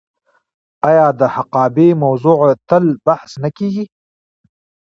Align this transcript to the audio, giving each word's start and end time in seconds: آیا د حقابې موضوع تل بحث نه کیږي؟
آیا 0.89 1.07
د 1.19 1.21
حقابې 1.35 1.89
موضوع 2.03 2.39
تل 2.69 2.83
بحث 3.05 3.31
نه 3.43 3.49
کیږي؟ 3.57 3.85